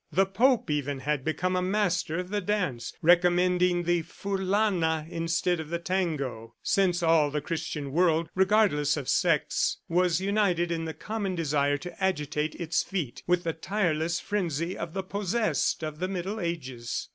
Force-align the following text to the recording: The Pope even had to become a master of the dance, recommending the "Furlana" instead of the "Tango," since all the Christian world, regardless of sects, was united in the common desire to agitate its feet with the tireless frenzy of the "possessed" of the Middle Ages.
The 0.11 0.25
Pope 0.25 0.71
even 0.71 1.01
had 1.01 1.19
to 1.19 1.23
become 1.25 1.55
a 1.55 1.61
master 1.61 2.17
of 2.17 2.31
the 2.31 2.41
dance, 2.41 2.91
recommending 3.03 3.83
the 3.83 4.01
"Furlana" 4.01 5.05
instead 5.07 5.59
of 5.59 5.69
the 5.69 5.77
"Tango," 5.77 6.55
since 6.63 7.03
all 7.03 7.29
the 7.29 7.39
Christian 7.39 7.91
world, 7.91 8.27
regardless 8.33 8.97
of 8.97 9.07
sects, 9.07 9.77
was 9.87 10.19
united 10.19 10.71
in 10.71 10.85
the 10.85 10.95
common 10.95 11.35
desire 11.35 11.77
to 11.77 12.03
agitate 12.03 12.55
its 12.55 12.81
feet 12.81 13.21
with 13.27 13.43
the 13.43 13.53
tireless 13.53 14.19
frenzy 14.19 14.75
of 14.75 14.95
the 14.95 15.03
"possessed" 15.03 15.83
of 15.83 15.99
the 15.99 16.07
Middle 16.07 16.39
Ages. 16.39 17.07